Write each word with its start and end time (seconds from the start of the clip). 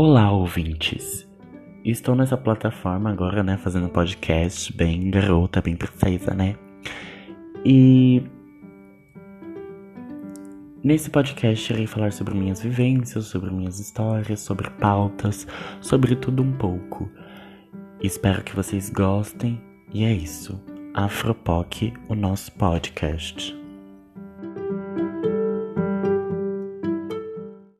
Olá, 0.00 0.30
ouvintes! 0.30 1.26
Estou 1.84 2.14
nessa 2.14 2.36
plataforma 2.36 3.10
agora, 3.10 3.42
né, 3.42 3.56
fazendo 3.56 3.88
podcast 3.88 4.72
bem 4.72 5.10
garota, 5.10 5.60
bem 5.60 5.74
princesa, 5.74 6.32
né? 6.34 6.54
E 7.64 8.22
nesse 10.84 11.10
podcast 11.10 11.72
irei 11.72 11.88
falar 11.88 12.12
sobre 12.12 12.32
minhas 12.36 12.62
vivências, 12.62 13.24
sobre 13.24 13.50
minhas 13.50 13.80
histórias, 13.80 14.38
sobre 14.38 14.70
pautas, 14.70 15.48
sobre 15.80 16.14
tudo 16.14 16.44
um 16.44 16.52
pouco. 16.52 17.10
Espero 18.00 18.44
que 18.44 18.54
vocês 18.54 18.90
gostem 18.90 19.60
e 19.92 20.04
é 20.04 20.12
isso. 20.12 20.62
Afropoc, 20.94 21.92
o 22.08 22.14
nosso 22.14 22.52
podcast. 22.52 23.57